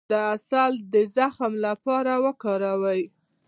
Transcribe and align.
د 0.09 0.13
عسل 0.31 0.73
د 0.93 0.95
زخم 1.15 1.53
لپاره 1.65 2.13
وکاروئ 2.25 3.01